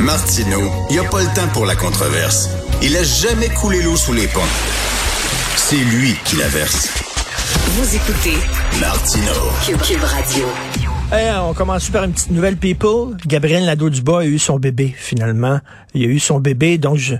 Martino, 0.00 0.60
il 0.90 0.92
n'y 0.92 0.98
a 1.04 1.08
pas 1.08 1.20
le 1.20 1.34
temps 1.34 1.48
pour 1.52 1.66
la 1.66 1.74
controverse. 1.74 2.48
Il 2.82 2.96
a 2.96 3.02
jamais 3.02 3.48
coulé 3.48 3.82
l'eau 3.82 3.96
sous 3.96 4.12
les 4.12 4.28
ponts. 4.28 4.40
C'est 5.56 5.76
lui 5.76 6.14
qui 6.24 6.36
la 6.36 6.46
verse. 6.46 6.88
Vous 7.72 7.96
écoutez 7.96 8.36
Martino. 8.80 9.32
Cube, 9.82 10.02
Radio. 10.02 10.46
Hey, 11.10 11.32
on 11.42 11.52
commence 11.52 11.90
par 11.90 12.04
une 12.04 12.12
petite 12.12 12.30
nouvelle, 12.30 12.56
people. 12.56 13.16
Gabriel 13.26 13.64
Nadeau-Dubois 13.64 14.20
a 14.20 14.24
eu 14.26 14.38
son 14.38 14.58
bébé, 14.58 14.94
finalement. 14.96 15.58
Il 15.94 16.04
a 16.04 16.06
eu 16.06 16.20
son 16.20 16.38
bébé, 16.38 16.78
donc 16.78 16.98
je, 16.98 17.16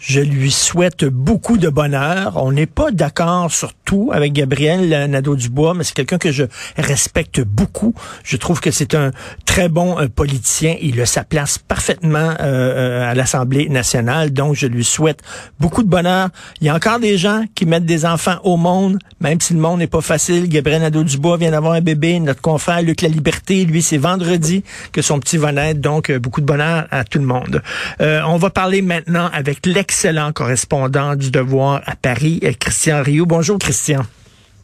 je 0.00 0.20
lui 0.20 0.50
souhaite 0.50 1.04
beaucoup 1.04 1.58
de 1.58 1.68
bonheur. 1.68 2.32
On 2.36 2.52
n'est 2.52 2.66
pas 2.66 2.90
d'accord 2.90 3.52
sur 3.52 3.74
tout 3.74 4.10
avec 4.14 4.32
Gabriel 4.32 5.10
Nadeau-Dubois, 5.10 5.74
mais 5.74 5.84
c'est 5.84 5.92
quelqu'un 5.92 6.16
que 6.16 6.32
je 6.32 6.44
respecte 6.78 7.42
beaucoup. 7.42 7.94
Je 8.24 8.38
trouve 8.38 8.60
que 8.60 8.70
c'est 8.70 8.94
un 8.94 9.10
très 9.44 9.68
bon 9.68 10.00
euh, 10.00 10.08
politicien. 10.08 10.76
Il 10.80 10.98
a 11.02 11.06
sa 11.06 11.22
place 11.22 11.58
parfaitement 11.58 12.18
euh, 12.18 12.34
euh, 12.40 13.10
à 13.10 13.14
l'Assemblée 13.14 13.68
nationale, 13.68 14.32
donc 14.32 14.54
je 14.54 14.66
lui 14.66 14.84
souhaite 14.84 15.20
beaucoup 15.60 15.82
de 15.82 15.88
bonheur. 15.88 16.30
Il 16.62 16.66
y 16.66 16.70
a 16.70 16.74
encore 16.74 16.98
des 16.98 17.18
gens 17.18 17.44
qui 17.54 17.66
mettent 17.66 17.84
des 17.84 18.06
enfants 18.06 18.38
au 18.42 18.56
monde, 18.56 18.98
même 19.20 19.40
si 19.40 19.52
le 19.52 19.60
monde 19.60 19.80
n'est 19.80 19.86
pas 19.86 20.00
facile. 20.00 20.48
Gabriel 20.48 20.80
Nadeau-Dubois 20.80 21.36
vient 21.36 21.50
d'avoir 21.50 21.74
un 21.74 21.82
bébé. 21.82 22.18
Notre 22.20 22.40
confrère 22.40 22.80
Luc 22.80 23.02
La 23.02 23.08
Liberté, 23.08 23.66
lui, 23.66 23.82
c'est 23.82 23.98
vendredi 23.98 24.64
que 24.92 25.02
son 25.02 25.20
petit 25.20 25.36
va 25.36 25.52
naître, 25.52 25.80
donc 25.80 26.10
beaucoup 26.12 26.40
de 26.40 26.46
bonheur 26.46 26.86
à 26.90 27.04
tout 27.04 27.18
le 27.18 27.26
monde. 27.26 27.60
on 28.00 28.36
va 28.38 28.48
parler 28.48 28.80
maintenant 28.80 29.28
avec 29.34 29.66
l'ex 29.66 29.89
excellent 29.90 30.32
correspondant 30.32 31.16
du 31.16 31.32
Devoir 31.32 31.82
à 31.84 31.96
Paris, 31.96 32.38
euh, 32.44 32.52
Christian 32.56 33.02
Rioux. 33.02 33.26
Bonjour, 33.26 33.58
Christian. 33.58 34.02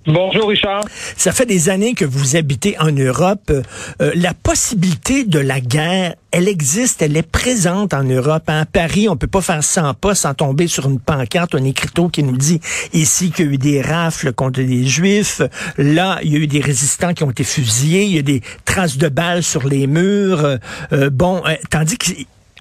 Bonjour 0.07 0.51
Richard. 0.51 0.85
Ça 1.17 1.33
fait 1.33 1.47
des 1.47 1.69
années 1.69 1.95
que 1.95 2.05
vous 2.05 2.37
habitez 2.37 2.77
en 2.79 2.93
Europe. 2.93 3.51
Euh, 3.51 4.13
la 4.15 4.35
possibilité 4.35 5.25
de 5.25 5.41
la 5.41 5.59
guerre, 5.59 6.15
elle 6.31 6.47
existe, 6.47 7.03
elle 7.03 7.17
est 7.17 7.29
présente 7.29 7.93
en 7.93 8.05
Europe. 8.05 8.45
À 8.47 8.61
hein. 8.61 8.65
Paris, 8.67 9.09
on 9.09 9.17
peut 9.17 9.27
pas 9.27 9.41
faire 9.41 9.65
100 9.65 9.95
pas 9.95 10.15
sans 10.15 10.33
tomber 10.33 10.69
sur 10.69 10.89
une 10.89 11.01
pancarte, 11.01 11.57
un 11.57 11.65
écriteau 11.65 12.09
qui 12.09 12.23
nous 12.23 12.37
dit 12.37 12.61
ici 12.93 13.33
qu'il 13.33 13.47
y 13.47 13.49
a 13.49 13.53
eu 13.55 13.59
des 13.59 13.83
rafles 13.83 14.33
contre 14.33 14.63
des 14.63 14.87
juifs. 14.87 15.43
Là, 15.77 16.21
il 16.23 16.33
y 16.33 16.37
a 16.37 16.39
eu 16.39 16.47
des 16.47 16.61
résistants 16.61 17.15
qui 17.15 17.25
ont 17.25 17.33
été 17.33 17.43
fusillés. 17.43 18.05
Il 18.05 18.15
y 18.15 18.19
a 18.21 18.23
des 18.23 18.43
traces 18.65 18.97
de 18.97 19.09
balles 19.09 19.43
sur 19.43 19.67
les 19.67 19.89
murs. 19.89 20.59
Euh, 20.93 21.11
bon, 21.11 21.43
tandis 21.69 21.99
que 21.99 22.13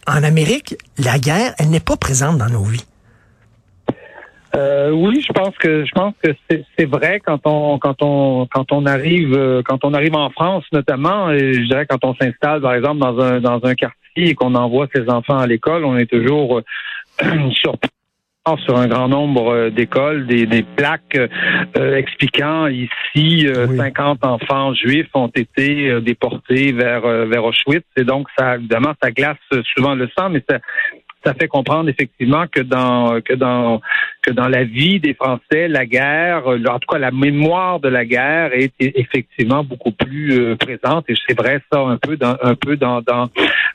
en 0.07 0.23
Amérique, 0.23 0.75
la 0.97 1.17
guerre, 1.17 1.53
elle 1.59 1.69
n'est 1.69 1.79
pas 1.79 1.97
présente 1.97 2.37
dans 2.37 2.49
nos 2.49 2.63
vies. 2.63 2.85
Euh, 4.55 4.91
oui, 4.91 5.21
je 5.25 5.33
pense 5.33 5.55
que 5.57 5.85
je 5.85 5.91
pense 5.91 6.13
que 6.23 6.29
c'est 6.49 6.85
vrai 6.85 7.19
quand 7.19 7.41
on 7.43 7.77
quand 7.77 8.01
on 8.01 8.47
quand 8.49 8.71
on 8.71 8.85
arrive 8.85 9.33
euh, 9.33 9.61
quand 9.65 9.83
on 9.83 9.93
arrive 9.93 10.15
en 10.15 10.29
France 10.29 10.63
notamment, 10.71 11.29
et 11.29 11.55
je 11.55 11.67
dirais 11.67 11.85
quand 11.85 12.05
on 12.05 12.15
s'installe 12.15 12.61
par 12.61 12.73
exemple 12.73 12.99
dans 12.99 13.19
un 13.19 13.41
dans 13.41 13.59
un 13.65 13.75
quartier 13.75 14.29
et 14.29 14.33
qu'on 14.33 14.55
envoie 14.55 14.87
ses 14.95 15.09
enfants 15.09 15.39
à 15.39 15.45
l'école, 15.45 15.83
on 15.83 15.97
est 15.97 16.05
toujours 16.05 16.59
euh, 16.59 17.49
surpris 17.51 17.89
sur 18.63 18.77
un 18.77 18.87
grand 18.87 19.07
nombre 19.07 19.69
d'écoles, 19.69 20.27
des, 20.27 20.45
des 20.45 20.61
plaques 20.61 21.17
expliquant 21.75 22.67
ici 22.67 23.47
50 23.77 24.23
enfants 24.23 24.73
juifs 24.75 25.09
ont 25.15 25.31
été 25.35 25.99
déportés 26.01 26.71
vers 26.71 27.01
vers 27.25 27.43
Auschwitz 27.43 27.85
et 27.97 28.03
donc 28.03 28.27
ça 28.37 28.55
évidemment 28.55 28.93
ça 29.01 29.09
glace 29.09 29.37
souvent 29.73 29.95
le 29.95 30.07
sang 30.15 30.29
mais 30.29 30.43
ça 30.47 30.59
ça 31.25 31.33
fait 31.33 31.47
comprendre 31.47 31.89
effectivement 31.89 32.45
que 32.47 32.61
dans 32.61 33.19
que 33.21 33.33
dans 33.33 33.81
que 34.21 34.31
dans 34.31 34.47
la 34.47 34.63
vie 34.63 34.99
des 34.99 35.13
Français, 35.13 35.67
la 35.67 35.85
guerre, 35.85 36.47
en 36.47 36.79
tout 36.79 36.87
cas 36.91 36.99
la 36.99 37.11
mémoire 37.11 37.79
de 37.79 37.89
la 37.89 38.05
guerre 38.05 38.51
est 38.53 38.73
effectivement 38.79 39.63
beaucoup 39.63 39.91
plus 39.91 40.33
euh, 40.33 40.55
présente 40.55 41.09
et 41.09 41.15
c'est 41.27 41.37
vrai 41.37 41.61
ça 41.71 41.79
un 41.79 41.97
peu 41.97 42.15
dans 42.15 42.37
un 42.41 42.55
peu 42.55 42.77
dans 42.77 43.01
dans 43.01 43.29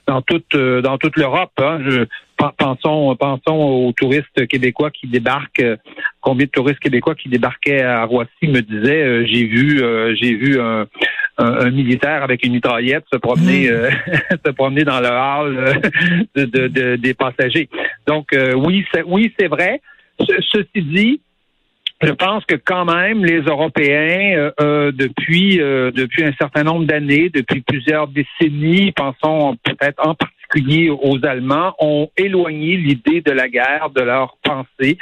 dans 0.07 0.23
toute 0.23 0.55
euh, 0.55 0.81
dans 0.81 0.99
toute 0.99 1.17
l'Europe. 1.17 1.53
Hein. 1.59 1.79
Pensons 2.59 3.17
pensons 3.17 3.57
aux 3.57 3.93
touristes 3.93 4.47
québécois 4.49 4.91
qui 4.91 5.07
débarquent. 5.07 5.65
Combien 6.21 6.47
de 6.47 6.51
touristes 6.51 6.81
québécois 6.81 7.15
qui 7.15 7.29
débarquaient 7.29 7.83
à 7.83 8.05
Roissy 8.05 8.49
me 8.49 8.61
disaient 8.61 9.03
euh, 9.03 9.27
j'ai 9.27 9.45
vu 9.45 9.83
j'ai 10.17 10.35
vu 10.35 10.61
un 10.61 10.87
un, 11.41 11.71
militaire 11.71 12.23
avec 12.23 12.45
une 12.45 12.53
mitraillette 12.53 13.05
se 13.13 13.19
promener, 13.19 13.69
euh, 13.69 13.91
se 14.45 14.51
promener 14.53 14.85
dans 14.85 15.01
le 15.01 15.09
hall 15.09 15.59
euh, 16.37 16.47
de, 16.47 16.97
des 16.97 17.15
passagers. 17.15 17.69
Donc 18.07 18.33
euh, 18.33 18.55
oui, 18.55 18.85
c'est, 18.93 19.03
oui, 19.03 19.33
c'est 19.39 19.49
vrai. 19.49 19.81
ceci 20.19 20.83
dit, 20.83 21.21
je 22.03 22.13
pense 22.13 22.45
que 22.45 22.55
quand 22.57 22.85
même 22.85 23.25
les 23.25 23.41
Européens, 23.41 24.53
depuis 24.59 25.59
depuis 25.59 26.25
un 26.25 26.33
certain 26.39 26.63
nombre 26.63 26.87
d'années, 26.87 27.29
depuis 27.29 27.61
plusieurs 27.61 28.09
décennies, 28.09 28.93
pensons 28.93 29.57
peut-être 29.63 30.01
en 30.07 30.15
particulier 30.15 30.40
aux 30.57 31.25
Allemands, 31.25 31.75
ont 31.79 32.11
éloigné 32.17 32.77
l'idée 32.77 33.21
de 33.21 33.31
la 33.33 33.49
guerre 33.49 33.91
de 33.95 34.03
leur 34.03 34.37
pensée. 34.43 34.99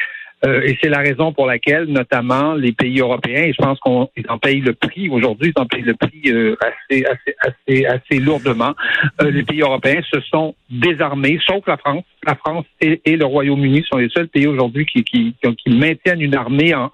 Euh, 0.46 0.60
et 0.62 0.78
c'est 0.80 0.88
la 0.88 0.98
raison 0.98 1.32
pour 1.32 1.46
laquelle, 1.46 1.86
notamment, 1.86 2.54
les 2.54 2.72
pays 2.72 3.00
européens, 3.00 3.42
et 3.42 3.52
je 3.52 3.60
pense 3.60 3.78
qu'ils 4.14 4.30
en 4.30 4.38
payent 4.38 4.60
le 4.60 4.72
prix 4.72 5.08
aujourd'hui, 5.08 5.52
ils 5.54 5.60
en 5.60 5.66
payent 5.66 5.82
le 5.82 5.94
prix 5.94 6.22
euh, 6.26 6.56
assez, 6.60 7.04
assez, 7.04 7.36
assez, 7.40 7.86
assez 7.86 8.18
lourdement. 8.20 8.74
Euh, 9.20 9.30
les 9.30 9.42
pays 9.42 9.62
européens 9.62 10.00
se 10.12 10.20
sont 10.20 10.54
désarmés, 10.70 11.40
sauf 11.44 11.66
la 11.66 11.76
France. 11.76 12.04
La 12.28 12.34
France 12.34 12.66
et, 12.80 13.00
le 13.16 13.24
Royaume-Uni 13.24 13.84
sont 13.90 13.96
les 13.96 14.10
seuls 14.10 14.28
pays 14.28 14.46
aujourd'hui 14.46 14.84
qui, 14.84 15.02
qui, 15.02 15.34
qui, 15.42 15.70
maintiennent 15.70 16.20
une 16.20 16.34
armée, 16.34 16.74
en, 16.74 16.90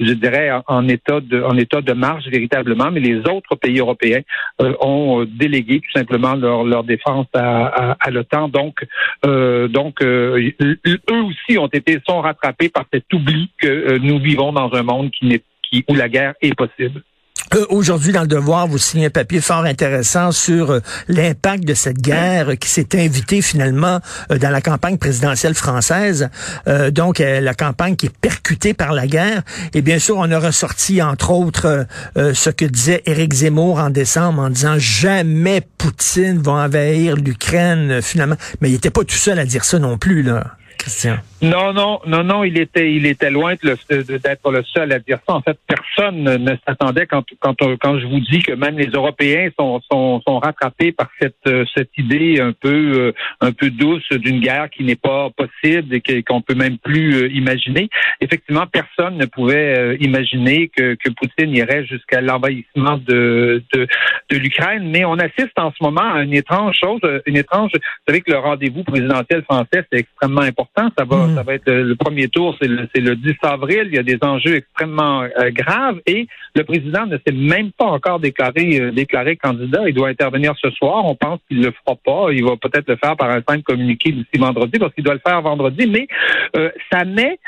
je 0.00 0.12
dirais, 0.14 0.50
en, 0.66 0.88
état 0.88 1.20
de, 1.20 1.42
en 1.42 1.56
état 1.56 1.80
de 1.80 1.92
marche 1.92 2.26
véritablement. 2.26 2.90
Mais 2.90 2.98
les 3.00 3.18
autres 3.18 3.54
pays 3.54 3.78
européens 3.78 4.22
ont 4.58 5.24
délégué 5.24 5.80
tout 5.80 5.92
simplement 5.96 6.34
leur, 6.34 6.64
leur 6.64 6.82
défense 6.82 7.26
à, 7.34 7.66
à, 7.66 7.96
à 8.00 8.10
l'OTAN. 8.10 8.48
Donc, 8.48 8.84
donc, 9.22 10.02
eux 10.02 10.54
aussi 11.08 11.56
ont 11.58 11.68
été 11.68 12.00
sont 12.06 12.20
rattrapés 12.20 12.68
par 12.68 12.84
cet 12.92 13.12
oubli 13.12 13.50
que 13.58 13.66
euh, 13.66 13.98
nous 14.00 14.18
vivons 14.18 14.52
dans 14.52 14.72
un 14.74 14.82
monde 14.82 15.10
qui 15.10 15.26
n'est 15.26 15.42
qui, 15.62 15.84
où 15.88 15.94
la 15.94 16.08
guerre 16.08 16.34
est 16.42 16.54
possible. 16.54 17.02
Euh, 17.54 17.66
aujourd'hui, 17.68 18.12
dans 18.12 18.22
le 18.22 18.26
Devoir, 18.26 18.66
vous 18.66 18.78
signez 18.78 19.06
un 19.06 19.10
papier 19.10 19.40
fort 19.40 19.64
intéressant 19.64 20.32
sur 20.32 20.70
euh, 20.70 20.80
l'impact 21.08 21.64
de 21.64 21.74
cette 21.74 21.98
guerre 21.98 22.58
qui 22.58 22.68
s'est 22.68 22.98
invitée 22.98 23.42
finalement 23.42 24.00
dans 24.30 24.50
la 24.50 24.60
campagne 24.60 24.96
présidentielle 24.96 25.54
française. 25.54 26.28
donc, 26.90 27.18
la 27.18 27.54
campagne 27.54 27.96
qui 27.96 28.06
est 28.06 28.18
percutée 28.20 28.74
par 28.74 28.92
la 28.92 29.06
guerre. 29.06 29.42
Et 29.74 29.82
bien 29.82 29.98
sûr, 29.98 30.16
on 30.16 30.30
a 30.30 30.38
ressorti, 30.38 31.02
entre 31.02 31.30
autres, 31.30 31.86
ce 32.16 32.50
que 32.50 32.64
disait 32.64 33.02
Éric 33.06 33.34
Zemmour 33.34 33.78
en 33.78 33.90
décembre 33.90 34.42
en 34.42 34.50
disant 34.50 34.78
jamais 34.78 35.60
Poutine 35.78 36.40
va 36.40 36.52
envahir 36.52 37.16
l'Ukraine 37.16 38.00
finalement. 38.02 38.36
Mais 38.60 38.70
il 38.70 38.72
n'était 38.72 38.90
pas 38.90 39.04
tout 39.04 39.16
seul 39.16 39.38
à 39.38 39.44
dire 39.44 39.64
ça 39.64 39.78
non 39.78 39.98
plus, 39.98 40.22
là. 40.22 40.56
Non, 41.42 41.72
non, 41.72 42.00
non, 42.06 42.24
non, 42.24 42.44
il 42.44 42.58
était, 42.58 42.92
il 42.94 43.06
était 43.06 43.30
loin 43.30 43.54
d'être 43.54 44.50
le 44.50 44.62
seul 44.64 44.92
à 44.92 44.98
dire 44.98 45.18
ça. 45.26 45.34
En 45.34 45.42
fait, 45.42 45.58
personne 45.66 46.22
ne 46.22 46.56
s'attendait 46.66 47.06
quand, 47.06 47.24
quand, 47.40 47.56
quand 47.80 47.98
je 47.98 48.06
vous 48.06 48.20
dis 48.20 48.42
que 48.42 48.52
même 48.52 48.78
les 48.78 48.88
Européens 48.88 49.50
sont, 49.58 49.80
sont, 49.90 50.20
sont 50.26 50.38
rattrapés 50.38 50.92
par 50.92 51.08
cette, 51.20 51.48
cette 51.74 51.90
idée 51.98 52.40
un 52.40 52.52
peu, 52.52 52.92
euh, 52.96 53.12
un 53.40 53.52
peu 53.52 53.70
douce 53.70 54.08
d'une 54.10 54.40
guerre 54.40 54.68
qui 54.70 54.84
n'est 54.84 54.96
pas 54.96 55.30
possible 55.30 55.94
et 55.94 56.22
qu'on 56.22 56.40
peut 56.40 56.54
même 56.54 56.78
plus 56.78 57.14
euh, 57.14 57.28
imaginer. 57.32 57.88
Effectivement, 58.20 58.66
personne 58.66 59.16
ne 59.16 59.26
pouvait 59.26 59.78
euh, 59.78 59.96
imaginer 60.00 60.68
que, 60.68 60.94
que 60.94 61.10
Poutine 61.10 61.54
irait 61.54 61.84
jusqu'à 61.84 62.20
l'envahissement 62.20 62.98
de, 62.98 63.62
de, 63.72 63.86
de 64.30 64.36
l'Ukraine. 64.36 64.90
Mais 64.90 65.04
on 65.04 65.18
assiste 65.18 65.58
en 65.58 65.70
ce 65.72 65.82
moment 65.82 66.14
à 66.14 66.22
une 66.22 66.34
étrange 66.34 66.76
chose, 66.82 67.00
une 67.26 67.36
étrange. 67.36 67.70
Vous 67.74 68.04
savez 68.08 68.20
que 68.20 68.30
le 68.30 68.38
rendez-vous 68.38 68.82
présidentiel 68.82 69.42
français 69.44 69.84
c'est 69.92 70.00
extrêmement 70.00 70.42
important. 70.42 70.73
Ça 70.76 71.04
va, 71.04 71.28
ça 71.36 71.42
va 71.44 71.54
être 71.54 71.70
le, 71.70 71.94
premier 71.94 72.26
tour, 72.26 72.56
c'est 72.60 72.66
le, 72.66 72.88
le, 72.96 73.14
10 73.14 73.34
avril. 73.42 73.84
Il 73.86 73.94
y 73.94 73.98
a 73.98 74.02
des 74.02 74.18
enjeux 74.22 74.56
extrêmement 74.56 75.22
euh, 75.22 75.50
graves 75.50 76.00
et 76.04 76.26
le 76.56 76.64
président 76.64 77.06
ne 77.06 77.16
s'est 77.18 77.32
même 77.32 77.70
pas 77.70 77.84
encore 77.84 78.18
déclaré, 78.18 78.80
euh, 78.80 78.90
déclaré 78.90 79.36
candidat. 79.36 79.82
Il 79.86 79.94
doit 79.94 80.08
intervenir 80.08 80.52
ce 80.60 80.70
soir. 80.70 81.04
On 81.04 81.14
pense 81.14 81.38
qu'il 81.48 81.62
le 81.62 81.70
fera 81.70 81.96
pas. 82.04 82.32
Il 82.32 82.44
va 82.44 82.56
peut-être 82.56 82.88
le 82.88 82.96
faire 82.96 83.16
par 83.16 83.30
un 83.30 83.40
simple 83.48 83.62
communiqué 83.62 84.10
d'ici 84.10 84.36
vendredi 84.36 84.80
parce 84.80 84.92
qu'il 84.94 85.04
doit 85.04 85.14
le 85.14 85.20
faire 85.24 85.40
vendredi. 85.42 85.86
Mais 85.86 86.08
euh, 86.56 86.70
ça 86.90 87.04
met 87.04 87.38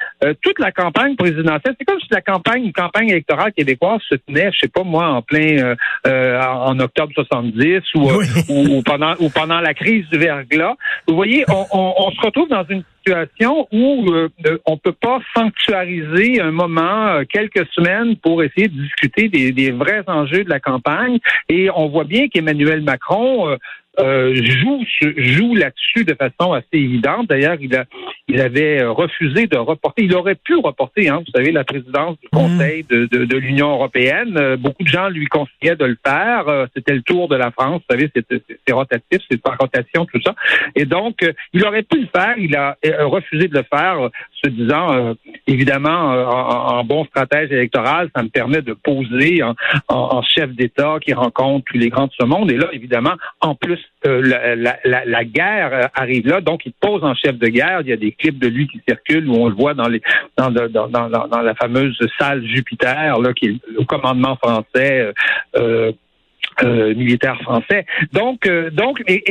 toute 0.41 0.61
la 0.61 0.71
campagne 0.71 1.17
présidentielle. 1.17 1.75
C'est 1.79 1.85
comme 1.85 2.01
si 2.01 2.07
la 2.13 2.21
campagne, 2.21 2.67
une 2.67 2.73
campagne 2.73 3.09
électorale 3.09 3.53
québécoise 3.53 4.01
se 4.09 4.15
tenait, 4.15 4.51
je 4.53 4.61
sais 4.61 4.69
pas 4.69 4.85
moi, 4.85 5.09
en 5.09 5.23
plein 5.23 5.75
en 6.05 6.79
octobre 6.79 7.13
70 7.15 7.81
ou, 7.97 8.11
ou, 8.49 8.83
pendant 8.83 9.15
ou 9.19 9.29
pendant 9.31 9.61
la 9.61 9.75
crise 9.75 10.09
du 10.11 10.19
verglas. 10.19 10.75
Vous 11.09 11.15
voyez, 11.15 11.45
on, 11.49 11.67
on, 11.73 11.95
on 11.99 12.11
se 12.13 12.21
retrouve 12.21 12.49
dans 12.49 12.65
une 12.69 12.83
où 13.73 14.13
euh, 14.13 14.29
on 14.67 14.77
peut 14.77 14.93
pas 14.93 15.21
sanctuariser 15.35 16.41
un 16.41 16.51
moment, 16.51 17.07
euh, 17.09 17.23
quelques 17.29 17.67
semaines, 17.73 18.17
pour 18.17 18.43
essayer 18.43 18.69
de 18.69 18.81
discuter 18.81 19.29
des, 19.29 19.71
vrais 19.71 20.05
enjeux 20.07 20.45
de 20.45 20.51
la 20.51 20.61
campagne. 20.61 21.19
Et 21.49 21.69
on 21.75 21.89
voit 21.89 22.05
bien 22.05 22.29
qu'Emmanuel 22.29 22.83
Macron 22.83 23.57
euh, 23.99 24.17
euh, 24.17 24.35
joue 24.35 24.85
joue 25.17 25.55
là-dessus 25.55 26.05
de 26.05 26.15
façon 26.15 26.53
assez 26.53 26.67
évidente. 26.75 27.29
D'ailleurs, 27.29 27.57
il 27.61 27.75
a 27.75 27.85
il 28.29 28.41
avait 28.41 28.83
refusé 28.85 29.47
de 29.47 29.57
reporter. 29.57 30.05
Il 30.05 30.15
aurait 30.15 30.35
pu 30.35 30.57
reporter, 30.57 31.09
hein, 31.09 31.23
vous 31.25 31.33
savez, 31.33 31.53
la 31.53 31.65
présidence 31.65 32.19
du 32.21 32.29
Conseil 32.29 32.85
de, 32.85 33.07
de, 33.07 33.25
de 33.25 33.37
l'Union 33.37 33.71
européenne. 33.71 34.37
Euh, 34.37 34.57
beaucoup 34.57 34.83
de 34.83 34.89
gens 34.89 35.09
lui 35.09 35.27
conseillaient 35.27 35.77
de 35.77 35.85
le 35.85 35.97
faire. 36.05 36.49
Euh, 36.49 36.67
c'était 36.75 36.95
le 36.95 37.03
tour 37.03 37.29
de 37.29 37.37
la 37.37 37.51
France, 37.51 37.83
vous 37.89 37.97
savez, 37.97 38.11
c'est 38.67 38.73
rotatif, 38.73 39.21
c'est 39.31 39.41
par 39.41 39.57
rotation, 39.59 40.07
tout 40.07 40.21
ça. 40.23 40.35
Et 40.75 40.85
donc, 40.85 41.25
il 41.53 41.65
aurait 41.65 41.83
pu 41.83 42.01
le 42.01 42.09
faire. 42.15 42.35
Il 42.39 42.57
a 42.57 42.77
refusé 43.01 43.49
de 43.49 43.55
le 43.55 43.65
faire, 43.73 44.11
se 44.45 44.51
disant, 44.51 45.15
évidemment, 45.47 46.11
en, 46.11 46.85
bon 46.85 47.05
stratège 47.07 47.51
électoral, 47.51 48.11
ça 48.15 48.23
me 48.23 48.29
permet 48.29 48.63
de 48.63 48.75
poser 48.75 49.43
en, 49.89 50.23
chef 50.23 50.51
d'État 50.51 50.97
qui 51.01 51.13
rencontre 51.15 51.65
tous 51.71 51.79
les 51.79 51.89
grands 51.89 52.07
de 52.07 52.13
ce 52.19 52.25
monde. 52.25 52.51
Et 52.51 52.57
là, 52.57 52.69
évidemment, 52.73 53.15
en 53.41 53.55
plus, 53.55 53.81
la, 54.05 55.25
guerre 55.25 55.91
arrive 55.95 56.27
là, 56.27 56.41
donc 56.41 56.67
il 56.67 56.73
pose 56.73 57.03
en 57.05 57.15
chef 57.15 57.39
de 57.39 57.49
guerre. 57.49 57.81
Il 57.83 57.89
y 57.89 57.93
a 57.93 57.97
des 57.97 58.13
clips 58.13 58.39
de 58.39 58.49
lui 58.49 58.69
qui 58.69 58.81
circulent 58.87 59.29
où 59.29 59.35
on 59.35 59.49
le 59.49 59.55
voit 59.55 59.75
dans 59.75 59.89
les 59.89 60.01
dans, 60.37 60.51
dans 60.51 61.43
la 61.43 61.55
fameuse 61.55 61.99
salle 62.19 62.45
Jupiter, 62.47 63.19
là, 63.19 63.33
qui 63.33 63.47
est 63.47 63.57
le 63.79 63.85
commandement 63.85 64.37
français. 64.37 65.13
Euh, 66.63 66.95
militaire 66.95 67.39
français. 67.43 67.85
Donc, 68.13 68.47
euh, 68.47 68.71
donc, 68.71 69.03
et, 69.07 69.23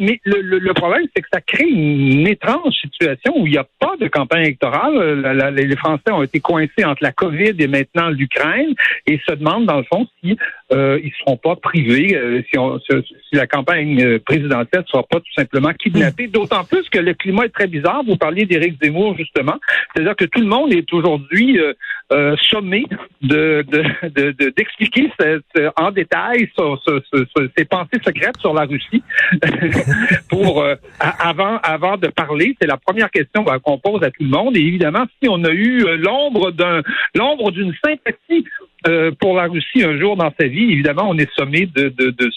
mais 0.00 0.20
le, 0.24 0.72
problème, 0.72 1.04
c'est 1.14 1.22
que 1.22 1.28
ça 1.32 1.40
crée 1.40 1.68
une 1.68 2.26
étrange 2.26 2.72
situation 2.74 3.34
où 3.36 3.46
il 3.46 3.52
n'y 3.52 3.58
a 3.58 3.66
pas 3.78 3.94
de 4.00 4.08
campagne 4.08 4.46
électorale. 4.46 4.96
Euh, 4.96 5.50
les 5.52 5.76
Français 5.76 6.10
ont 6.10 6.24
été 6.24 6.40
coincés 6.40 6.84
entre 6.84 7.04
la 7.04 7.12
COVID 7.12 7.54
et 7.56 7.68
maintenant 7.68 8.08
l'Ukraine 8.08 8.74
et 9.06 9.20
se 9.28 9.32
demandent, 9.32 9.66
dans 9.66 9.76
le 9.76 9.84
fond, 9.84 10.08
si 10.24 10.36
euh, 10.72 11.00
ils 11.02 11.12
seront 11.20 11.36
pas 11.36 11.56
privés, 11.56 12.44
si, 12.50 12.58
on, 12.58 12.78
si, 12.80 13.14
la 13.32 13.46
campagne 13.46 14.18
présidentielle 14.20 14.82
ne 14.82 14.86
sera 14.86 15.02
pas 15.02 15.20
tout 15.20 15.32
simplement 15.36 15.72
kidnappée. 15.72 16.28
D'autant 16.28 16.64
plus 16.64 16.88
que 16.88 16.98
le 16.98 17.14
climat 17.14 17.44
est 17.44 17.54
très 17.54 17.66
bizarre. 17.66 18.02
Vous 18.06 18.16
parliez 18.16 18.44
d'Éric 18.44 18.82
Zemmour, 18.82 19.16
justement. 19.16 19.58
C'est-à-dire 19.94 20.16
que 20.16 20.24
tout 20.24 20.40
le 20.40 20.46
monde 20.46 20.72
est 20.72 20.92
aujourd'hui 20.92 21.58
euh, 22.12 22.36
sommé 22.50 22.84
de 23.22 23.64
d'expliquer 24.50 25.10
de, 25.18 25.70
en 25.76 25.90
détail 25.92 26.50
ses 27.56 27.64
pensées 27.64 28.00
secrètes 28.04 28.36
sur 28.38 28.52
la 28.52 28.64
Russie 28.64 29.02
pour 30.28 30.62
euh, 30.62 30.74
avant 30.98 31.56
avant 31.62 31.96
de 31.96 32.08
parler. 32.08 32.54
C'est 32.60 32.66
la 32.66 32.76
première 32.76 33.10
question 33.10 33.44
qu'on 33.44 33.78
pose 33.78 34.02
à 34.02 34.10
tout 34.10 34.24
le 34.24 34.28
monde. 34.28 34.56
Et 34.56 34.60
évidemment, 34.60 35.06
si 35.22 35.28
on 35.28 35.42
a 35.44 35.50
eu 35.52 35.86
euh, 35.86 35.96
l'ombre 35.96 36.50
d'un 36.50 36.82
l'ombre 37.14 37.50
d'une 37.50 37.72
sympathie 37.82 38.44
euh, 38.86 39.12
pour 39.20 39.36
la 39.36 39.46
Russie 39.46 39.84
un 39.84 39.98
jour 39.98 40.16
dans 40.16 40.32
sa 40.38 40.46
vie, 40.46 40.72
évidemment, 40.72 41.08
on 41.08 41.16
est 41.16 41.30
sommé 41.36 41.66
de, 41.66 41.88
de, 41.88 42.10
de 42.10 42.30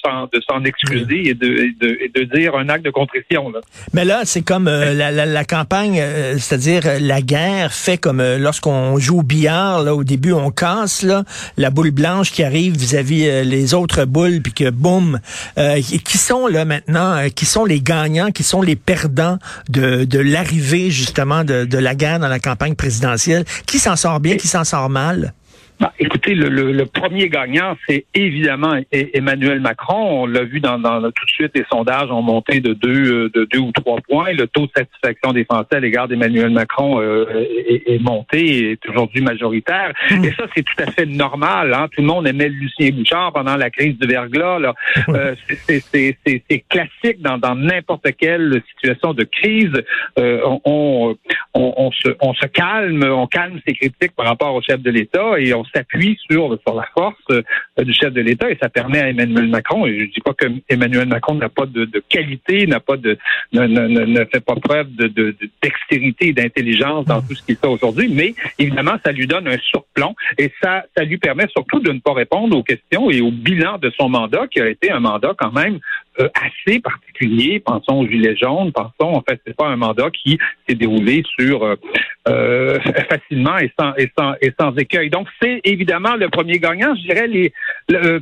s'en 0.47 0.63
excuser 0.63 1.29
et 1.29 1.33
de, 1.33 1.73
de, 1.79 1.97
de, 2.13 2.23
dire 2.37 2.55
un 2.55 2.69
acte 2.69 2.85
de 2.85 2.91
contrition. 2.91 3.49
Là. 3.49 3.61
Mais 3.93 4.05
là, 4.05 4.21
c'est 4.25 4.43
comme 4.43 4.67
euh, 4.67 4.93
la, 4.93 5.11
la, 5.11 5.25
la, 5.25 5.45
campagne, 5.45 5.99
euh, 5.99 6.37
c'est-à-dire 6.37 6.83
la 6.99 7.21
guerre 7.21 7.73
fait 7.73 7.97
comme 7.97 8.21
lorsqu'on 8.21 8.97
joue 8.99 9.19
au 9.19 9.23
billard, 9.23 9.83
là, 9.83 9.95
au 9.95 10.03
début, 10.03 10.33
on 10.33 10.51
casse 10.51 11.01
là, 11.03 11.23
la 11.57 11.69
boule 11.69 11.91
blanche 11.91 12.31
qui 12.31 12.43
arrive 12.43 12.77
vis-à-vis 12.77 13.43
les 13.43 13.73
autres 13.73 14.05
boules, 14.05 14.41
puis 14.41 14.53
que 14.53 14.69
boum. 14.69 15.19
qui 15.55 16.17
sont 16.17 16.47
là 16.47 16.65
maintenant, 16.65 17.27
qui 17.35 17.45
sont 17.45 17.65
les 17.65 17.81
gagnants, 17.81 18.31
qui 18.31 18.43
sont 18.43 18.61
les 18.61 18.75
perdants 18.75 19.39
de, 19.69 20.03
de 20.03 20.19
l'arrivée 20.19 20.91
justement 20.91 21.43
de, 21.43 21.65
de 21.65 21.77
la 21.77 21.95
guerre 21.95 22.19
dans 22.19 22.27
la 22.27 22.39
campagne 22.39 22.75
présidentielle? 22.75 23.45
Qui 23.65 23.79
s'en 23.79 23.95
sort 23.95 24.19
bien, 24.19 24.37
qui 24.37 24.47
s'en 24.47 24.63
sort 24.63 24.89
mal? 24.89 25.33
Bah, 25.79 25.91
écoutez, 25.99 26.35
le, 26.35 26.47
le, 26.47 26.71
le, 26.71 26.85
premier 26.85 27.27
gagnant, 27.27 27.75
c'est 27.87 28.05
évidemment 28.13 28.79
Emmanuel 28.91 29.59
Macron. 29.59 30.23
On 30.23 30.25
l'a 30.25 30.43
vu 30.43 30.61
dans, 30.61 30.79
dans, 30.79 31.01
tout 31.01 31.25
de 31.25 31.31
suite, 31.31 31.51
les 31.53 31.65
sondages 31.69 32.09
ont 32.11 32.21
monté 32.21 32.61
de 32.61 32.73
deux, 32.73 33.11
euh, 33.11 33.31
de 33.33 33.45
deux 33.51 33.59
ou 33.59 33.71
trois 33.73 33.97
points. 34.07 34.31
Le 34.31 34.47
taux 34.47 34.67
de 34.67 34.71
satisfaction 34.73 35.33
des 35.33 35.43
Français 35.43 35.75
à 35.75 35.79
l'égard 35.81 36.07
d'Emmanuel 36.07 36.51
Macron 36.51 37.01
euh, 37.01 37.25
est, 37.67 37.93
est, 37.93 38.01
monté, 38.01 38.71
est 38.71 38.89
aujourd'hui 38.89 39.21
majoritaire. 39.21 39.91
Mmh. 40.11 40.23
Et 40.23 40.31
ça, 40.31 40.45
c'est 40.55 40.63
tout 40.63 40.81
à 40.81 40.91
fait 40.91 41.05
normal. 41.05 41.73
Hein? 41.73 41.89
Tout 41.91 42.01
le 42.01 42.07
monde 42.07 42.25
aimait 42.25 42.49
Lucien 42.49 42.91
Bouchard 42.91 43.33
pendant 43.33 43.57
la 43.57 43.69
crise 43.69 43.97
du 43.99 44.07
verglas. 44.07 44.59
Là. 44.59 44.73
Euh, 45.09 45.35
c'est 45.67 46.63
classique 46.69 47.21
dans 47.21 47.55
n'importe 47.55 48.07
quelle 48.17 48.61
situation 48.75 49.13
de 49.13 49.23
crise. 49.25 49.73
Euh, 50.17 50.39
on, 50.45 51.17
on, 51.53 51.73
on, 51.77 51.91
se, 51.91 52.09
on 52.21 52.33
se 52.33 52.45
calme, 52.45 53.03
on 53.03 53.27
calme 53.27 53.59
ses 53.67 53.73
critiques 53.73 54.15
par 54.15 54.25
rapport 54.25 54.53
au 54.55 54.61
chef 54.61 54.81
de 54.81 54.89
l'État 54.89 55.37
et 55.37 55.53
on 55.53 55.64
s'appuie 55.73 56.17
sur, 56.29 56.49
la 56.49 56.87
force 56.93 57.15
euh, 57.31 57.41
du 57.83 57.93
chef 57.93 58.13
de 58.13 58.21
l'État 58.21 58.49
et 58.49 58.57
ça 58.61 58.69
permet 58.69 58.99
à 58.99 59.09
Emmanuel 59.09 59.47
Macron, 59.47 59.85
et 59.85 60.07
je 60.07 60.11
dis 60.11 60.21
pas 60.21 60.33
que 60.33 60.47
Emmanuel 60.69 61.07
Macron 61.07 61.35
n'a 61.35 61.49
pas 61.49 61.65
de, 61.65 61.85
qualité, 62.09 62.67
n'a 62.67 62.79
pas 62.79 62.97
de 62.97 63.17
ne, 63.53 64.25
fait 64.25 64.39
pas 64.39 64.55
preuve 64.55 64.93
de, 64.95 65.07
de, 65.07 65.35
dextérité 65.61 66.29
et 66.29 66.33
d'intelligence 66.33 67.05
dans 67.05 67.21
tout 67.21 67.35
ce 67.35 67.43
qu'il 67.43 67.55
fait 67.55 67.67
aujourd'hui, 67.67 68.09
mais 68.09 68.33
évidemment, 68.59 68.95
ça 69.05 69.11
lui 69.11 69.27
donne 69.27 69.47
un 69.47 69.57
surplomb 69.57 70.15
et 70.37 70.51
ça 70.61 70.83
lui 71.03 71.17
permet 71.17 71.47
surtout 71.49 71.79
de 71.79 71.91
ne 71.91 71.99
pas 71.99 72.13
répondre 72.13 72.57
aux 72.57 72.63
questions 72.63 73.09
et 73.09 73.21
au 73.21 73.31
bilan 73.31 73.77
de 73.77 73.91
son 73.97 74.09
mandat, 74.09 74.47
qui 74.47 74.59
a 74.59 74.67
été 74.67 74.91
un 74.91 74.99
mandat 74.99 75.33
quand 75.37 75.51
même 75.51 75.79
euh, 76.19 76.29
assez 76.33 76.79
particulier. 76.79 77.59
Pensons 77.59 78.01
aux 78.01 78.07
Gilets 78.07 78.35
jaunes, 78.35 78.71
pensons, 78.71 79.15
en 79.15 79.23
fait, 79.27 79.39
c'est 79.45 79.55
pas 79.55 79.67
un 79.67 79.75
mandat 79.75 80.09
qui 80.11 80.37
s'est 80.67 80.75
déroulé 80.75 81.23
sur 81.37 81.63
euh, 81.63 81.75
euh 82.27 82.79
facilement 83.09 83.57
et 83.57 83.71
sans, 83.79 83.93
et 83.95 84.11
sans, 84.17 84.33
et 84.41 84.53
sans 84.59 84.75
écueil. 84.75 85.09
Donc, 85.09 85.27
c'est 85.41 85.61
évidemment 85.63 86.15
le 86.15 86.29
premier 86.29 86.59
gagnant. 86.59 86.95
Je 86.95 87.01
dirais 87.01 87.27
les, 87.27 87.53
le, 87.89 88.21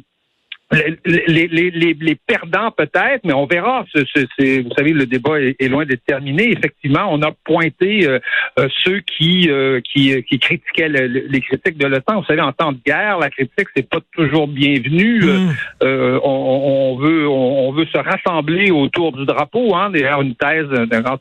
les, 0.72 0.98
les, 1.28 1.48
les, 1.48 1.94
les, 1.94 2.16
perdants 2.16 2.72
peut-être, 2.72 3.22
mais 3.24 3.34
on 3.34 3.46
verra. 3.46 3.86
vous 3.94 4.72
savez, 4.78 4.94
le 4.94 5.06
débat 5.06 5.40
est, 5.40 5.68
loin 5.68 5.86
d'être 5.86 6.04
terminé. 6.06 6.52
Effectivement, 6.52 7.08
on 7.12 7.22
a 7.22 7.32
pointé 7.44 8.08
euh, 8.08 8.20
euh, 8.60 8.68
ceux 8.84 9.00
qui, 9.00 9.50
euh, 9.50 9.82
qui, 9.82 10.24
qui 10.24 10.40
critiquaient 10.40 10.90
les 10.90 11.42
critiques 11.42 11.78
de 11.78 11.88
l'OTAN. 11.88 12.22
Vous 12.22 12.26
savez, 12.26 12.42
en 12.42 12.52
temps 12.52 12.72
de 12.72 12.80
guerre, 12.86 13.20
la 13.20 13.30
critique 13.30 13.68
c'est 13.76 13.88
pas 13.88 14.00
toujours 14.14 14.48
bienvenu. 14.48 15.22
Mm. 15.24 15.54
On, 15.82 16.98
veut 17.00 17.28
on, 17.28 17.72
veut 17.72 17.86
se 17.86 17.98
rassembler 17.98 18.72
autour 18.72 19.12
du 19.12 19.26
drapeau. 19.26 19.76
Hein. 19.76 19.92
D'ailleurs, 19.92 20.22
une 20.22 20.36
thèse 20.36 20.68
d'un 20.68 21.02
grand, 21.02 21.20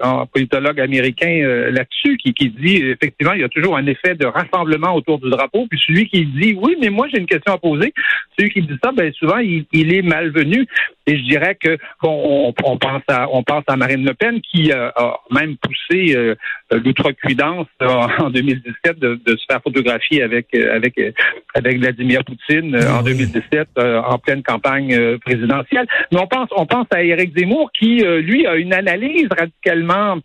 grand, 0.00 0.26
politologue 0.26 0.80
américain 0.80 1.68
là-dessus 1.70 2.16
qui, 2.16 2.32
qui 2.34 2.50
dit 2.50 2.76
effectivement 2.76 3.32
il 3.32 3.40
y 3.40 3.44
a 3.44 3.48
toujours 3.48 3.76
un 3.76 3.86
effet 3.86 4.14
de 4.14 4.26
rassemblement 4.26 4.94
autour 4.94 5.18
du 5.18 5.30
drapeau. 5.30 5.66
Puis 5.70 5.80
celui 5.86 6.08
qui 6.08 6.24
dit 6.26 6.56
oui, 6.60 6.76
mais 6.80 6.90
moi 6.90 7.06
j'ai 7.12 7.18
une 7.18 7.26
question 7.26 7.52
à 7.52 7.58
poser, 7.58 7.92
celui 8.38 8.50
qui 8.50 8.62
dit 8.62 8.77
ben 8.94 9.12
souvent 9.12 9.38
il, 9.38 9.66
est 9.72 10.02
malvenu. 10.02 10.66
Et 11.06 11.18
je 11.18 11.22
dirais 11.24 11.56
que 11.60 11.78
on, 12.02 12.52
pense 12.52 13.02
à 13.08 13.28
on 13.32 13.42
pense 13.42 13.64
à 13.66 13.76
Marine 13.76 14.04
Le 14.04 14.14
Pen 14.14 14.40
qui 14.40 14.70
euh, 14.72 14.90
a 14.94 15.20
même 15.30 15.56
poussé 15.56 16.14
euh, 16.14 16.34
l'outrecuidance 16.70 17.66
en 17.80 18.30
2017 18.30 18.98
de, 18.98 19.20
se 19.26 19.44
faire 19.50 19.62
photographier 19.62 20.22
avec 20.22 20.54
avec 20.54 21.00
avec 21.54 21.78
Vladimir 21.78 22.24
Poutine 22.24 22.76
en 22.76 23.02
2017 23.02 23.68
en 23.78 24.18
pleine 24.18 24.42
campagne 24.42 25.18
présidentielle. 25.18 25.86
Mais 26.12 26.20
on 26.20 26.26
pense 26.26 26.48
on 26.56 26.66
pense 26.66 26.86
à 26.92 27.02
Éric 27.02 27.36
Zemmour 27.36 27.70
qui 27.72 28.02
lui 28.02 28.46
a 28.46 28.56
une 28.56 28.74
analyse 28.74 29.28
radicalement 29.30 30.18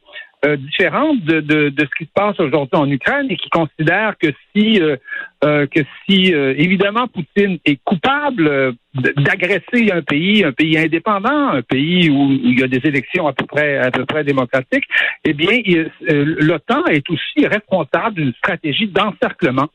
euh, 0.45 0.57
différente 0.57 1.23
de, 1.23 1.39
de, 1.39 1.69
de, 1.69 1.85
ce 1.85 1.95
qui 1.97 2.05
se 2.05 2.11
passe 2.13 2.37
aujourd'hui 2.39 2.77
en 2.77 2.89
Ukraine 2.89 3.27
et 3.29 3.37
qui 3.37 3.49
considère 3.49 4.17
que 4.17 4.27
si 4.51 4.81
euh, 4.81 4.97
euh 5.45 5.67
que 5.67 5.79
si 6.05 6.33
euh, 6.33 6.53
évidemment 6.57 7.07
Poutine 7.07 7.59
est 7.63 7.79
coupable 7.83 8.75
d'agresser 8.93 9.91
un 9.91 10.01
pays, 10.01 10.43
un 10.43 10.51
pays 10.51 10.77
indépendant, 10.77 11.49
un 11.49 11.61
pays 11.61 12.09
où, 12.09 12.31
il 12.31 12.59
y 12.59 12.63
a 12.63 12.67
des 12.67 12.81
élections 12.83 13.25
à 13.25 13.33
peu 13.33 13.45
près 13.45 13.77
à 13.77 13.89
peu 13.89 14.05
près 14.05 14.23
démocratiques, 14.25 14.85
eh 15.23 15.33
bien 15.33 15.61
l'OTAN 16.09 16.85
est 16.87 17.09
aussi 17.09 17.47
responsable 17.47 18.15
d'une 18.15 18.33
stratégie 18.33 18.87
d'encerclement 18.87 19.69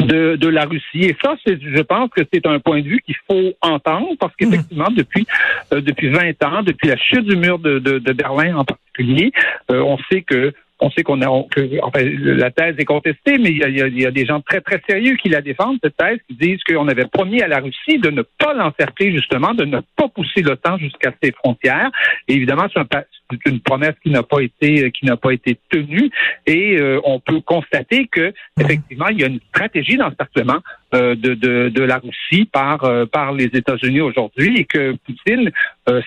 de, 0.00 0.36
de 0.36 0.48
la 0.48 0.64
Russie. 0.64 1.04
Et 1.04 1.16
ça, 1.22 1.36
c'est, 1.44 1.58
je 1.60 1.82
pense 1.82 2.10
que 2.10 2.22
c'est 2.32 2.46
un 2.46 2.58
point 2.58 2.80
de 2.80 2.88
vue 2.88 3.00
qu'il 3.00 3.16
faut 3.28 3.52
entendre 3.60 4.10
parce 4.20 4.34
qu'effectivement, 4.36 4.90
depuis 4.94 5.26
euh, 5.72 5.80
depuis 5.80 6.10
20 6.10 6.42
ans, 6.44 6.62
depuis 6.62 6.88
la 6.88 6.96
chute 6.96 7.24
du 7.24 7.36
mur 7.36 7.58
de, 7.58 7.78
de, 7.78 7.98
de 7.98 8.12
Berlin 8.12 8.56
en 8.56 8.64
particulier, 8.64 9.32
euh, 9.70 9.80
on 9.80 9.98
sait 10.10 10.22
que 10.22 10.52
on 10.80 10.90
sait 10.90 11.02
qu'on 11.02 11.22
a, 11.22 11.44
que, 11.50 11.82
enfin, 11.82 12.00
la 12.02 12.50
thèse 12.50 12.74
est 12.78 12.84
contestée, 12.84 13.38
mais 13.38 13.50
il 13.50 13.58
y, 13.58 13.64
a, 13.64 13.68
il 13.68 13.98
y, 13.98 14.06
a, 14.06 14.10
des 14.10 14.26
gens 14.26 14.40
très, 14.40 14.60
très 14.60 14.82
sérieux 14.88 15.16
qui 15.16 15.30
la 15.30 15.40
défendent, 15.40 15.78
cette 15.82 15.96
thèse, 15.96 16.18
qui 16.28 16.34
disent 16.34 16.62
qu'on 16.64 16.88
avait 16.88 17.06
promis 17.06 17.40
à 17.40 17.48
la 17.48 17.60
Russie 17.60 17.98
de 17.98 18.10
ne 18.10 18.22
pas 18.22 18.52
l'encercler, 18.52 19.12
justement, 19.12 19.54
de 19.54 19.64
ne 19.64 19.80
pas 19.96 20.08
pousser 20.08 20.42
l'OTAN 20.42 20.76
jusqu'à 20.78 21.12
ses 21.22 21.32
frontières. 21.32 21.90
Évidemment, 22.28 22.66
c'est 22.72 23.46
une 23.46 23.60
promesse 23.60 23.94
qui 24.02 24.10
n'a 24.10 24.22
pas 24.22 24.40
été, 24.40 24.90
qui 24.92 25.06
n'a 25.06 25.16
pas 25.16 25.32
été 25.32 25.58
tenue. 25.70 26.10
Et 26.46 26.78
euh, 26.78 27.00
on 27.04 27.20
peut 27.20 27.40
constater 27.40 28.06
que, 28.06 28.34
effectivement, 28.60 29.08
il 29.08 29.20
y 29.20 29.24
a 29.24 29.28
une 29.28 29.40
stratégie 29.48 29.96
d'encerclement 29.96 30.58
euh, 30.94 31.14
de, 31.14 31.34
de, 31.34 31.70
de, 31.70 31.82
la 31.82 31.98
Russie 31.98 32.44
par, 32.44 32.84
euh, 32.84 33.06
par 33.06 33.32
les 33.32 33.46
États-Unis 33.46 34.02
aujourd'hui 34.02 34.58
et 34.58 34.64
que 34.64 34.92
Poutine, 35.04 35.50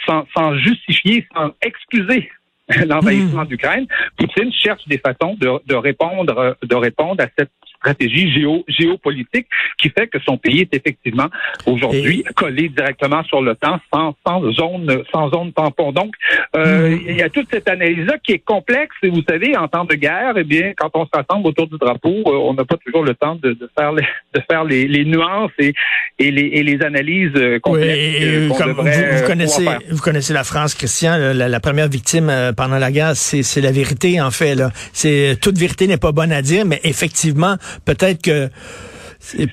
sans, 0.05 0.25
sans 0.35 0.55
justifier, 0.57 1.25
sans 1.33 1.51
excuser 1.61 2.29
l'envahissement 2.87 3.43
hmm. 3.43 3.47
d'Ukraine, 3.47 3.87
Poutine 4.17 4.51
cherche 4.53 4.87
des 4.87 4.97
façons 4.97 5.35
de, 5.35 5.49
de, 5.65 5.75
répondre, 5.75 6.57
de 6.61 6.75
répondre 6.75 7.23
à 7.23 7.27
cette 7.37 7.51
stratégie 7.79 8.31
géo, 8.31 8.63
géopolitique 8.67 9.47
qui 9.81 9.89
fait 9.89 10.07
que 10.07 10.19
son 10.19 10.37
pays 10.37 10.61
est 10.61 10.73
effectivement 10.73 11.27
aujourd'hui 11.65 12.23
collé 12.35 12.69
directement 12.69 13.23
sur 13.23 13.41
le 13.41 13.55
temps 13.55 13.79
sans, 13.93 14.13
sans 14.25 14.51
zone 14.51 15.03
sans 15.11 15.29
zone 15.31 15.51
tampon. 15.53 15.91
Donc, 15.91 16.13
euh, 16.55 16.89
mm. 16.89 17.01
il 17.07 17.15
y 17.17 17.21
a 17.21 17.29
toute 17.29 17.47
cette 17.51 17.67
analyse-là 17.67 18.17
qui 18.23 18.33
est 18.33 18.39
complexe. 18.39 18.95
Et 19.03 19.09
vous 19.09 19.23
savez, 19.27 19.55
en 19.57 19.67
temps 19.67 19.85
de 19.85 19.95
guerre, 19.95 20.33
eh 20.37 20.43
bien, 20.43 20.73
quand 20.77 20.89
on 20.93 21.07
s'assemble 21.13 21.47
autour 21.47 21.67
du 21.67 21.77
drapeau, 21.77 22.09
euh, 22.09 22.31
on 22.31 22.53
n'a 22.53 22.65
pas 22.65 22.77
toujours 22.77 23.03
le 23.03 23.15
temps 23.15 23.35
de, 23.35 23.53
de 23.53 23.69
faire 23.77 23.91
les, 23.93 24.03
de 24.33 24.41
faire 24.49 24.63
les, 24.63 24.87
les 24.87 25.05
nuances 25.05 25.51
et, 25.59 25.73
et, 26.19 26.31
les, 26.31 26.49
et 26.53 26.63
les 26.63 26.81
analyses 26.83 27.31
euh, 27.35 27.59
complexes. 27.59 27.89
Oui, 28.21 28.49
comme 28.57 28.71
vous, 28.71 28.83
vous, 28.83 29.27
connaissez, 29.27 29.65
vous 29.89 30.01
connaissez 30.01 30.33
la 30.33 30.43
France, 30.43 30.75
Christian. 30.75 31.17
La, 31.17 31.47
la 31.47 31.59
première 31.59 31.87
victime 31.87 32.31
pendant 32.55 32.77
la 32.77 32.91
guerre, 32.91 33.15
c'est 33.15 33.61
la 33.61 33.71
vérité 33.71 34.21
en 34.21 34.31
fait. 34.31 34.55
Là, 34.55 34.71
c'est 34.93 35.37
toute 35.41 35.57
vérité 35.57 35.87
n'est 35.87 35.97
pas 35.97 36.11
bonne 36.11 36.31
à 36.31 36.41
dire, 36.41 36.65
mais 36.65 36.79
effectivement, 36.83 37.55
peut-être 37.85 38.21
que 38.21 38.49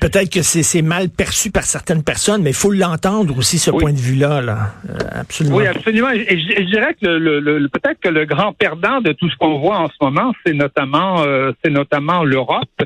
peut-être 0.01 0.33
que 0.33 0.43
c'est 0.43 0.83
mal 0.83 1.09
perçu 1.09 1.51
par 1.51 1.65
certaines 1.65 2.03
personnes, 2.05 2.43
mais 2.43 2.51
il 2.51 2.57
faut 2.57 2.71
l'entendre 2.71 3.37
aussi, 3.37 3.59
ce 3.59 3.71
point 3.71 3.93
de 3.93 3.99
vue-là. 3.99 4.41
Là. 4.41 4.73
Euh, 4.89 4.95
absolument. 5.13 5.57
Oui, 5.57 5.67
absolument. 5.67 6.11
Et 6.11 6.39
je, 6.39 6.63
dirais 6.63 6.95
que 7.01 7.07
le, 7.07 7.69
peut-être 7.69 8.01
que 8.01 8.09
le 8.09 8.25
grand 8.25 8.53
perdant 8.53 9.01
de 9.01 9.13
tout 9.13 9.29
ce 9.29 9.37
qu'on 9.37 9.59
voit 9.59 9.79
en 9.79 9.89
ce 9.89 9.97
moment, 10.01 10.33
c'est 10.45 10.53
notamment 10.53 11.23
euh, 11.23 11.53
c'est 11.63 11.71
notamment 11.71 12.23
l'Europe 12.23 12.83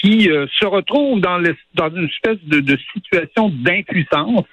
qui 0.00 0.28
euh, 0.28 0.46
se 0.58 0.66
retrouve 0.66 1.20
dans, 1.20 1.40
dans 1.74 1.94
une 1.94 2.08
espèce 2.08 2.38
de, 2.46 2.60
de 2.60 2.78
situation 2.92 3.50
d'impuissance 3.50 4.44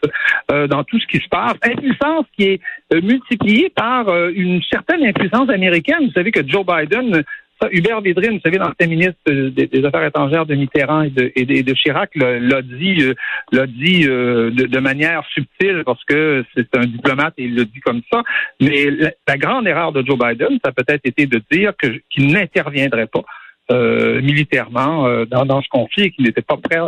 dans 0.70 0.84
tout 0.84 1.00
ce 1.00 1.08
qui 1.08 1.24
se 1.24 1.30
passe. 1.30 1.54
Impuissance 1.64 2.26
qui 2.38 2.44
est 2.44 2.62
multipliée 3.02 3.70
par 3.70 4.14
une 4.30 4.62
certaine 4.70 5.06
impuissance 5.06 5.50
américaine. 5.50 6.08
Vous 6.08 6.12
savez 6.12 6.32
que 6.32 6.46
Joe 6.46 6.66
Biden 6.66 7.24
Hubert 7.72 8.01
Védrine, 8.01 8.34
vous 8.34 8.41
savez, 8.44 8.58
l'ancien 8.58 8.88
ministre 8.88 9.20
des, 9.27 9.86
Affaires 9.86 10.06
étrangères 10.06 10.46
de 10.46 10.56
Mitterrand 10.56 11.03
et 11.03 11.63
de, 11.63 11.74
Chirac, 11.74 12.10
l'a 12.15 12.62
dit, 12.62 13.01
euh, 13.01 13.13
l'a 13.51 13.68
dit 13.68 14.08
euh, 14.08 14.51
de, 14.51 14.80
manière 14.80 15.24
subtile 15.34 15.84
parce 15.86 16.03
que 16.06 16.44
c'est 16.56 16.75
un 16.75 16.86
diplomate 16.86 17.34
et 17.38 17.44
il 17.44 17.56
le 17.56 17.65
dit 17.65 17.80
comme 17.82 18.01
ça. 18.12 18.24
Mais 18.60 18.89
la, 18.89 19.38
grande 19.38 19.68
erreur 19.68 19.91
de 19.91 20.03
Joe 20.06 20.18
Biden, 20.18 20.60
ça 20.63 20.70
a 20.70 20.72
peut-être 20.72 21.06
été 21.06 21.25
de 21.25 21.41
dire 21.51 21.74
qu'il 22.10 22.32
n'interviendrait 22.32 23.08
pas. 23.08 23.24
Euh, 23.72 24.22
militairement 24.22 25.08
dans, 25.27 25.62
ce 25.62 25.70
conflit 25.70 26.03
et 26.03 26.12
qu'il 26.12 26.25
n'était 26.25 26.41
pas 26.41 26.58
prêt, 26.58 26.80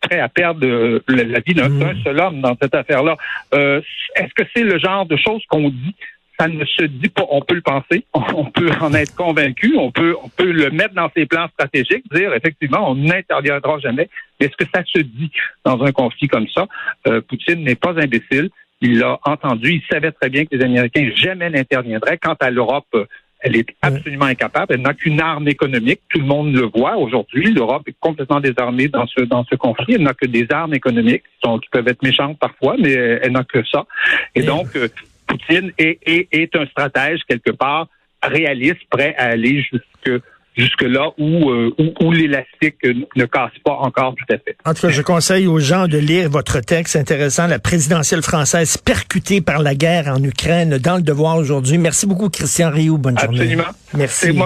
prêt 0.00 0.18
à 0.18 0.28
perdre 0.28 0.66
la, 1.06 1.40
vie 1.40 1.54
d'un 1.54 1.68
mmh. 1.68 2.02
seul 2.02 2.18
homme 2.18 2.40
dans 2.40 2.56
cette 2.60 2.74
affaire-là. 2.74 3.16
Est-ce 3.52 4.34
que 4.34 4.42
c'est 4.52 4.64
le 4.64 4.78
genre 4.80 5.06
de 5.06 5.16
choses 5.16 5.44
qu'on 5.48 5.68
dit 5.68 5.94
ça 6.38 6.48
ne 6.48 6.64
se 6.64 6.84
dit 6.84 7.08
pas. 7.08 7.24
On 7.30 7.40
peut 7.40 7.54
le 7.54 7.60
penser, 7.60 8.04
on 8.14 8.46
peut 8.46 8.70
en 8.80 8.92
être 8.94 9.14
convaincu, 9.14 9.76
on 9.76 9.90
peut, 9.90 10.16
on 10.22 10.28
peut 10.28 10.50
le 10.50 10.70
mettre 10.70 10.94
dans 10.94 11.10
ses 11.16 11.26
plans 11.26 11.48
stratégiques, 11.48 12.04
dire 12.12 12.34
effectivement, 12.34 12.90
on 12.90 12.94
n'interviendra 12.94 13.78
jamais. 13.78 14.08
Est-ce 14.40 14.56
que 14.56 14.64
ça 14.74 14.82
se 14.84 15.00
dit 15.00 15.30
dans 15.64 15.82
un 15.82 15.92
conflit 15.92 16.28
comme 16.28 16.48
ça? 16.48 16.66
Euh, 17.06 17.20
Poutine 17.20 17.62
n'est 17.62 17.76
pas 17.76 17.98
imbécile. 17.98 18.50
Il 18.80 18.98
l'a 18.98 19.18
entendu. 19.24 19.72
Il 19.72 19.82
savait 19.90 20.12
très 20.12 20.28
bien 20.28 20.44
que 20.44 20.56
les 20.56 20.64
Américains 20.64 21.08
jamais 21.14 21.48
n'interviendraient. 21.48 22.18
Quant 22.18 22.36
à 22.40 22.50
l'Europe, 22.50 22.94
elle 23.40 23.56
est 23.56 23.68
absolument 23.82 24.24
incapable. 24.24 24.74
Elle 24.74 24.82
n'a 24.82 24.94
qu'une 24.94 25.20
arme 25.20 25.48
économique. 25.48 26.00
Tout 26.08 26.18
le 26.18 26.24
monde 26.24 26.54
le 26.54 26.66
voit 26.74 26.96
aujourd'hui. 26.96 27.52
L'Europe 27.52 27.82
est 27.86 27.96
complètement 28.00 28.40
désarmée 28.40 28.88
dans 28.88 29.06
ce 29.06 29.22
dans 29.22 29.44
ce 29.44 29.54
conflit. 29.54 29.94
Elle 29.94 30.02
n'a 30.02 30.14
que 30.14 30.26
des 30.26 30.46
armes 30.50 30.74
économiques 30.74 31.22
qui, 31.22 31.48
sont, 31.48 31.58
qui 31.58 31.68
peuvent 31.70 31.86
être 31.86 32.02
méchantes 32.02 32.38
parfois, 32.38 32.76
mais 32.78 32.92
elle 32.92 33.32
n'a 33.32 33.44
que 33.44 33.62
ça. 33.64 33.86
Et 34.34 34.42
donc, 34.42 34.74
euh, 34.76 34.88
Poutine 35.34 35.72
est, 35.78 35.98
est, 36.06 36.54
un 36.54 36.66
stratège 36.66 37.20
quelque 37.28 37.50
part 37.50 37.88
réaliste, 38.22 38.80
prêt 38.88 39.14
à 39.18 39.24
aller 39.24 39.62
jusque 39.62 40.22
jusque-là 40.56 41.10
où, 41.18 41.50
euh, 41.50 41.74
où, 42.00 42.12
l'élastique 42.12 42.76
ne 43.16 43.24
casse 43.24 43.50
pas 43.64 43.72
encore 43.72 44.14
tout 44.14 44.32
à 44.32 44.38
fait. 44.38 44.56
En 44.64 44.72
tout 44.72 44.82
cas, 44.82 44.90
je 44.90 45.02
conseille 45.02 45.48
aux 45.48 45.58
gens 45.58 45.88
de 45.88 45.98
lire 45.98 46.30
votre 46.30 46.60
texte 46.60 46.94
intéressant, 46.94 47.48
La 47.48 47.58
présidentielle 47.58 48.22
française 48.22 48.76
percutée 48.76 49.40
par 49.40 49.58
la 49.58 49.74
guerre 49.74 50.06
en 50.06 50.22
Ukraine, 50.22 50.78
dans 50.78 50.94
le 50.94 51.02
devoir 51.02 51.38
aujourd'hui. 51.38 51.76
Merci 51.76 52.06
beaucoup, 52.06 52.28
Christian 52.28 52.70
Rioux. 52.70 52.98
Bonne 52.98 53.18
journée. 53.18 53.40
Absolument. 53.40 53.64
Merci. 53.94 54.32